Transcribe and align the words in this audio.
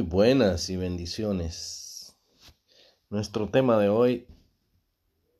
Muy 0.00 0.08
buenas 0.08 0.70
y 0.70 0.78
bendiciones. 0.78 2.16
Nuestro 3.10 3.50
tema 3.50 3.76
de 3.76 3.90
hoy, 3.90 4.26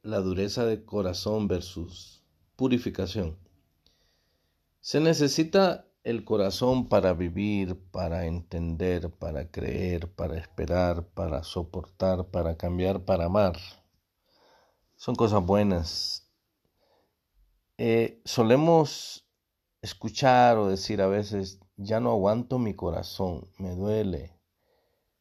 la 0.02 0.18
dureza 0.18 0.66
de 0.66 0.84
corazón 0.84 1.48
versus 1.48 2.22
purificación. 2.56 3.38
Se 4.80 5.00
necesita 5.00 5.86
el 6.04 6.26
corazón 6.26 6.90
para 6.90 7.14
vivir, 7.14 7.80
para 7.90 8.26
entender, 8.26 9.08
para 9.08 9.50
creer, 9.50 10.12
para 10.12 10.36
esperar, 10.36 11.08
para 11.08 11.42
soportar, 11.42 12.26
para 12.26 12.58
cambiar, 12.58 13.06
para 13.06 13.24
amar. 13.24 13.56
Son 14.94 15.14
cosas 15.14 15.42
buenas. 15.42 16.30
Eh, 17.78 18.20
solemos 18.26 19.26
escuchar 19.80 20.58
o 20.58 20.68
decir 20.68 21.00
a 21.00 21.06
veces, 21.06 21.60
ya 21.78 21.98
no 21.98 22.10
aguanto 22.10 22.58
mi 22.58 22.74
corazón, 22.74 23.48
me 23.56 23.74
duele, 23.74 24.38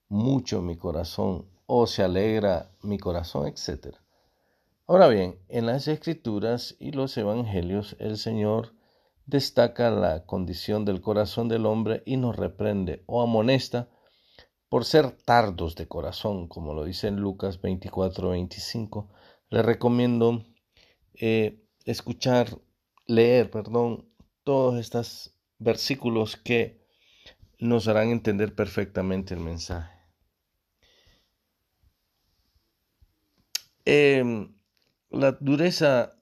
mucho 0.09 0.61
mi 0.61 0.75
corazón 0.75 1.45
o 1.65 1.87
se 1.87 2.03
alegra 2.03 2.71
mi 2.81 2.97
corazón, 2.97 3.47
etc. 3.47 3.95
Ahora 4.87 5.07
bien, 5.07 5.39
en 5.49 5.67
las 5.67 5.87
escrituras 5.87 6.75
y 6.79 6.91
los 6.91 7.15
evangelios 7.15 7.95
el 7.99 8.17
Señor 8.17 8.73
destaca 9.27 9.91
la 9.91 10.25
condición 10.25 10.83
del 10.83 11.01
corazón 11.01 11.47
del 11.47 11.67
hombre 11.67 12.01
y 12.05 12.17
nos 12.17 12.35
reprende 12.35 13.03
o 13.05 13.21
amonesta 13.21 13.87
por 14.67 14.85
ser 14.85 15.11
tardos 15.11 15.75
de 15.75 15.87
corazón, 15.87 16.47
como 16.47 16.73
lo 16.73 16.83
dice 16.83 17.07
en 17.07 17.17
Lucas 17.17 17.61
24, 17.61 18.29
25. 18.29 19.09
Le 19.51 19.61
recomiendo 19.61 20.43
eh, 21.13 21.63
escuchar, 21.85 22.57
leer, 23.05 23.51
perdón, 23.51 24.09
todos 24.43 24.79
estos 24.79 25.35
versículos 25.59 26.35
que 26.35 26.83
nos 27.59 27.87
harán 27.87 28.09
entender 28.09 28.55
perfectamente 28.55 29.35
el 29.35 29.41
mensaje. 29.41 29.98
Em, 33.85 34.53
la 35.09 35.31
dureza, 35.33 36.21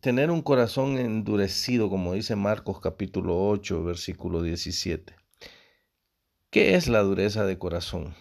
tener 0.00 0.30
un 0.30 0.42
corazón 0.42 0.98
endurecido, 0.98 1.88
como 1.88 2.14
dice 2.14 2.36
Marcos 2.36 2.80
capítulo 2.80 3.48
8, 3.48 3.82
versículo 3.84 4.42
17. 4.42 5.16
¿Qué 6.50 6.74
es 6.76 6.88
la 6.88 7.00
dureza 7.00 7.46
de 7.46 7.58
corazón? 7.58 8.14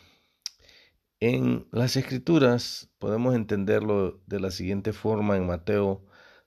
En 1.19 1.67
las 1.71 1.95
escrituras 1.95 2.89
podemos 2.99 3.35
entenderlo 3.35 4.21
de 4.27 4.39
la 4.39 4.51
siguiente 4.51 4.91
forma 4.91 5.37
en 5.37 5.45
Mateo 5.45 6.05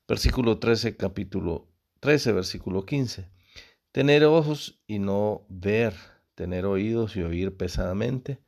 versículo 0.08 0.58
13 0.58 0.96
capítulo 0.96 1.68
13 2.00 2.32
versículo 2.32 2.84
15. 2.84 3.30
Tener 3.92 4.24
ojos 4.24 4.82
y 4.86 4.98
no 4.98 5.46
ver, 5.48 5.94
tener 6.34 6.66
oídos 6.66 7.16
y 7.16 7.22
oír 7.22 7.56
pesadamente 7.56 8.38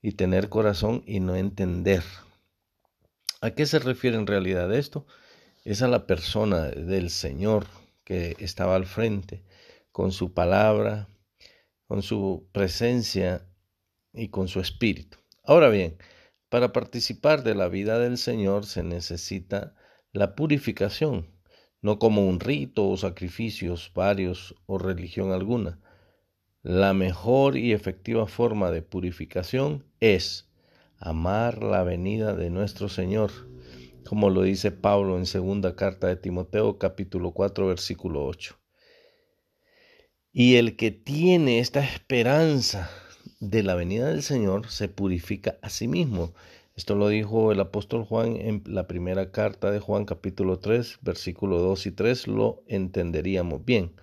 y 0.00 0.12
tener 0.12 0.48
corazón 0.48 1.02
y 1.06 1.20
no 1.20 1.36
entender. 1.36 2.02
¿A 3.46 3.54
qué 3.54 3.64
se 3.64 3.78
refiere 3.78 4.16
en 4.16 4.26
realidad 4.26 4.74
esto? 4.74 5.06
Es 5.64 5.80
a 5.80 5.86
la 5.86 6.08
persona 6.08 6.64
del 6.64 7.10
Señor 7.10 7.68
que 8.02 8.34
estaba 8.40 8.74
al 8.74 8.86
frente, 8.86 9.44
con 9.92 10.10
su 10.10 10.34
palabra, 10.34 11.06
con 11.86 12.02
su 12.02 12.48
presencia 12.50 13.46
y 14.12 14.30
con 14.30 14.48
su 14.48 14.58
espíritu. 14.58 15.18
Ahora 15.44 15.68
bien, 15.68 15.96
para 16.48 16.72
participar 16.72 17.44
de 17.44 17.54
la 17.54 17.68
vida 17.68 18.00
del 18.00 18.18
Señor 18.18 18.66
se 18.66 18.82
necesita 18.82 19.76
la 20.10 20.34
purificación, 20.34 21.30
no 21.80 22.00
como 22.00 22.26
un 22.26 22.40
rito 22.40 22.88
o 22.88 22.96
sacrificios 22.96 23.92
varios 23.94 24.56
o 24.66 24.76
religión 24.76 25.30
alguna. 25.30 25.78
La 26.64 26.94
mejor 26.94 27.56
y 27.56 27.72
efectiva 27.72 28.26
forma 28.26 28.72
de 28.72 28.82
purificación 28.82 29.86
es 30.00 30.48
amar 30.98 31.62
la 31.62 31.82
venida 31.82 32.34
de 32.34 32.50
nuestro 32.50 32.88
Señor, 32.88 33.30
como 34.04 34.30
lo 34.30 34.42
dice 34.42 34.70
Pablo 34.70 35.18
en 35.18 35.26
segunda 35.26 35.76
carta 35.76 36.06
de 36.06 36.16
Timoteo 36.16 36.78
capítulo 36.78 37.32
4 37.32 37.66
versículo 37.66 38.24
8. 38.24 38.58
Y 40.32 40.56
el 40.56 40.76
que 40.76 40.90
tiene 40.90 41.60
esta 41.60 41.80
esperanza 41.80 42.90
de 43.40 43.62
la 43.62 43.74
venida 43.74 44.08
del 44.08 44.22
Señor 44.22 44.68
se 44.68 44.88
purifica 44.88 45.58
a 45.62 45.70
sí 45.70 45.88
mismo. 45.88 46.34
Esto 46.74 46.94
lo 46.94 47.08
dijo 47.08 47.52
el 47.52 47.60
apóstol 47.60 48.04
Juan 48.04 48.36
en 48.36 48.62
la 48.66 48.86
primera 48.86 49.32
carta 49.32 49.70
de 49.70 49.80
Juan 49.80 50.04
capítulo 50.04 50.58
3 50.58 50.98
versículo 51.02 51.58
2 51.60 51.86
y 51.86 51.90
3, 51.92 52.28
lo 52.28 52.62
entenderíamos 52.66 53.64
bien. 53.64 53.94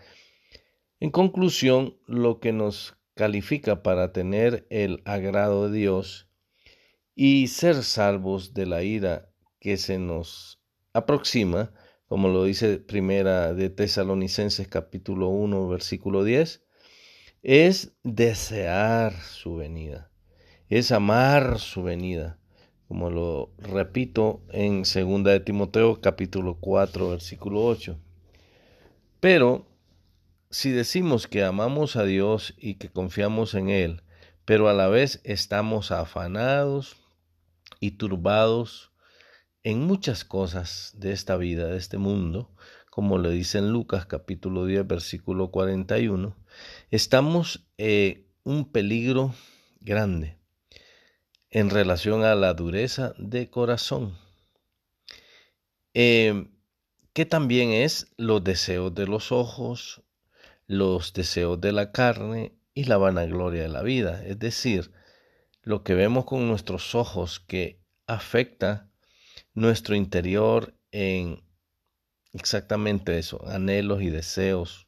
En 0.99 1.11
conclusión, 1.11 1.97
lo 2.07 2.39
que 2.39 2.51
nos 2.53 2.95
califica 3.13 3.83
para 3.83 4.11
tener 4.11 4.65
el 4.69 5.01
agrado 5.05 5.69
de 5.69 5.77
Dios 5.77 6.29
y 7.15 7.47
ser 7.47 7.83
salvos 7.83 8.53
de 8.53 8.65
la 8.65 8.83
ira 8.83 9.29
que 9.59 9.77
se 9.77 9.99
nos 9.99 10.61
aproxima, 10.93 11.71
como 12.07 12.27
lo 12.27 12.43
dice 12.43 12.77
primera 12.77 13.53
de 13.53 13.69
Tesalonicenses 13.69 14.67
capítulo 14.67 15.29
1 15.29 15.67
versículo 15.67 16.23
10, 16.23 16.63
es 17.43 17.95
desear 18.03 19.13
su 19.21 19.55
venida, 19.55 20.11
es 20.69 20.91
amar 20.91 21.59
su 21.59 21.83
venida, 21.83 22.39
como 22.87 23.09
lo 23.09 23.53
repito 23.57 24.43
en 24.49 24.85
segunda 24.85 25.31
de 25.31 25.39
Timoteo 25.39 26.01
capítulo 26.01 26.57
4 26.59 27.09
versículo 27.09 27.65
8. 27.65 27.99
Pero 29.19 29.65
si 30.49 30.71
decimos 30.71 31.27
que 31.27 31.43
amamos 31.43 31.95
a 31.95 32.03
Dios 32.03 32.53
y 32.57 32.75
que 32.75 32.89
confiamos 32.89 33.53
en 33.55 33.69
Él, 33.69 34.03
pero 34.45 34.67
a 34.67 34.73
la 34.73 34.87
vez 34.87 35.21
estamos 35.23 35.91
afanados, 35.91 37.02
y 37.83 37.91
turbados 37.91 38.93
en 39.61 39.81
muchas 39.81 40.23
cosas 40.23 40.93
de 40.95 41.11
esta 41.11 41.35
vida, 41.35 41.67
de 41.67 41.75
este 41.77 41.97
mundo, 41.97 42.49
como 42.89 43.17
le 43.17 43.29
dice 43.29 43.57
en 43.57 43.73
Lucas 43.73 44.05
capítulo 44.05 44.65
10, 44.65 44.87
versículo 44.87 45.51
41, 45.51 46.33
estamos 46.91 47.67
en 47.77 47.87
eh, 47.89 48.27
un 48.45 48.71
peligro 48.71 49.35
grande 49.81 50.37
en 51.51 51.69
relación 51.69 52.23
a 52.23 52.35
la 52.35 52.53
dureza 52.53 53.15
de 53.17 53.49
corazón, 53.49 54.17
eh, 55.93 56.47
que 57.11 57.25
también 57.25 57.71
es 57.71 58.13
los 58.15 58.45
deseos 58.45 58.95
de 58.95 59.07
los 59.07 59.33
ojos, 59.33 60.03
los 60.67 61.11
deseos 61.11 61.59
de 61.59 61.73
la 61.73 61.91
carne 61.91 62.53
y 62.73 62.85
la 62.85 62.95
vanagloria 62.95 63.63
de 63.63 63.67
la 63.67 63.83
vida, 63.83 64.23
es 64.25 64.39
decir, 64.39 64.93
lo 65.63 65.83
que 65.83 65.95
vemos 65.95 66.25
con 66.25 66.47
nuestros 66.47 66.93
ojos 66.93 67.39
que 67.39 67.79
afecta 68.05 68.89
nuestro 69.53 69.95
interior 69.95 70.75
en 70.91 71.41
exactamente 72.33 73.17
eso, 73.17 73.47
anhelos 73.47 74.01
y 74.01 74.09
deseos. 74.09 74.87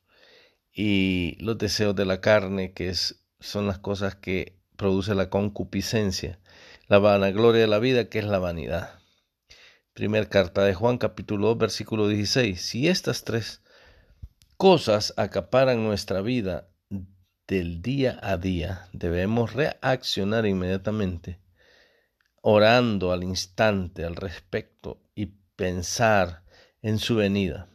Y 0.74 1.38
los 1.40 1.58
deseos 1.58 1.96
de 1.96 2.06
la 2.06 2.20
carne, 2.20 2.74
que 2.74 2.90
es, 2.90 3.26
son 3.40 3.68
las 3.68 3.80
cosas 3.80 4.16
que 4.16 4.60
produce 4.76 5.16
la 5.16 5.30
concupiscencia. 5.30 6.40
La 6.88 7.00
vanagloria 7.00 7.62
de 7.62 7.68
la 7.68 7.80
vida, 7.80 8.10
que 8.10 8.20
es 8.20 8.26
la 8.26 8.40
vanidad. 8.40 9.00
Primer 9.94 10.28
carta 10.28 10.66
de 10.66 10.74
Juan, 10.74 10.98
capítulo 10.98 11.48
2, 11.48 11.58
versículo 11.58 12.10
16. 12.10 12.62
Si 12.62 12.90
estas 12.90 13.24
tres 13.24 13.62
cosas 14.58 15.14
acaparan 15.16 15.86
nuestra 15.86 16.20
vida 16.20 16.68
del 17.48 17.82
día 17.82 18.20
a 18.22 18.38
día, 18.38 18.88
debemos 18.94 19.54
reaccionar 19.54 20.46
inmediatamente, 20.46 21.40
orando 22.42 23.12
al 23.12 23.24
instante 23.24 24.04
al 24.04 24.16
respecto 24.16 25.02
y 25.16 25.28
pensar 25.56 26.44
en 26.82 27.00
su 27.00 27.16
venida. 27.16 27.68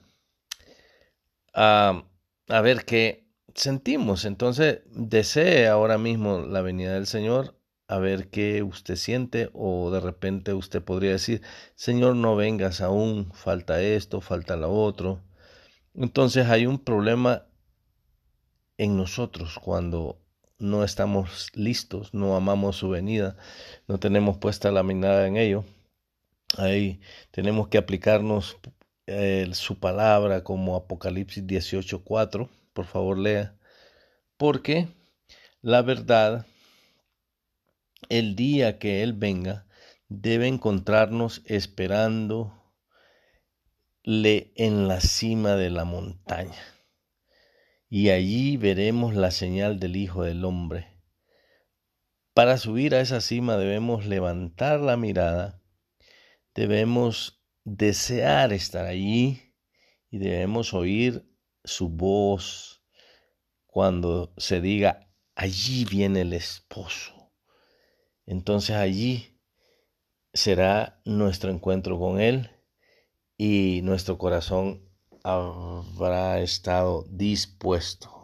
a 1.55 2.05
ver 2.63 2.85
qué 2.85 3.31
sentimos. 3.55 4.25
Entonces, 4.25 4.81
desee 4.87 5.69
ahora 5.69 5.99
mismo 5.99 6.41
la 6.41 6.63
venida 6.63 6.95
del 6.95 7.07
Señor, 7.07 7.57
a 7.89 7.99
ver 7.99 8.29
qué 8.31 8.63
usted 8.63 8.97
siente 8.97 9.51
o 9.53 9.91
de 9.91 10.01
repente 10.01 10.55
usted 10.55 10.83
podría 10.83 11.13
decir, 11.13 11.43
Señor, 11.75 12.17
no 12.17 12.37
vengas 12.37 12.81
aún, 12.81 13.33
falta 13.33 13.83
esto, 13.83 14.21
falta 14.21 14.57
lo 14.57 14.73
otro. 14.73 15.23
Entonces 15.95 16.47
hay 16.49 16.67
un 16.67 16.79
problema 16.79 17.47
en 18.81 18.97
nosotros 18.97 19.59
cuando 19.59 20.19
no 20.59 20.85
estamos 20.85 21.51
listos, 21.55 22.15
no 22.15 22.35
amamos 22.35 22.77
su 22.77 22.89
venida, 22.89 23.37
no 23.87 24.01
tenemos 24.01 24.39
puesta 24.39 24.71
la 24.71 24.83
mirada 24.83 25.27
en 25.27 25.37
ello. 25.37 25.65
Ahí 26.57 26.99
tenemos 27.31 27.69
que 27.69 27.77
aplicarnos 27.77 28.57
eh, 29.07 29.51
su 29.53 29.79
palabra 29.79 30.45
como 30.45 30.77
Apocalipsis 30.77 31.47
18:4, 31.47 32.49
por 32.73 32.87
favor 32.87 33.19
lea, 33.19 33.55
porque 34.39 34.89
la 35.61 35.83
verdad, 35.83 36.47
el 38.09 38.35
día 38.35 38.79
que 38.79 39.03
Él 39.03 39.13
venga, 39.13 39.67
debe 40.09 40.47
encontrarnos 40.49 41.43
esperándole 41.45 42.55
en 44.07 44.89
la 44.89 45.03
cima 45.03 45.57
de 45.57 45.69
la 45.69 45.85
montaña 45.85 46.80
y 47.93 48.11
allí 48.11 48.57
veremos 48.57 49.17
la 49.17 49.33
señal 49.33 49.81
del 49.81 49.97
Hijo 49.97 50.23
del 50.23 50.45
Hombre. 50.45 50.97
para 52.33 52.57
subir 52.57 52.95
a 52.95 53.01
esa 53.01 53.21
cima 53.21 53.57
debemos 53.57 54.07
levantar 54.07 54.81
la 54.81 54.97
mirada, 54.97 55.61
debemos 56.55 57.43
desear 57.65 58.53
estar 58.53 58.87
allí 58.87 59.55
y 60.09 60.19
debemos 60.19 60.73
oír 60.73 61.29
su 61.65 61.89
voz 61.89 62.85
cuando 63.67 64.33
se 64.37 64.61
diga, 64.61 65.11
allí 65.35 65.85
viene 65.85 66.23
el 66.23 66.33
esposo. 66.33 67.33
Entonces 68.25 68.77
allí 68.77 69.41
será 70.33 71.03
nuestro 71.05 71.51
encuentro 71.51 71.99
con 71.99 72.21
Él 72.21 72.51
y 73.37 73.81
nuestro 73.83 74.17
corazón 74.17 74.90
habrá 75.25 76.41
estado 76.41 77.05
dispuesto 77.09 78.20